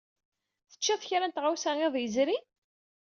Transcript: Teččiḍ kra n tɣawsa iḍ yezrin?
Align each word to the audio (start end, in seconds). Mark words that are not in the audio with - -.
Teččiḍ 0.71 1.01
kra 1.07 1.27
n 1.27 1.31
tɣawsa 1.35 1.71
iḍ 1.85 1.95
yezrin? 1.97 2.45